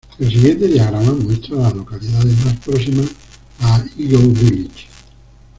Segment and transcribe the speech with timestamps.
[0.17, 3.05] El siguiente diagrama muestra a las localidades más próximas
[3.59, 4.87] a Eagle Village.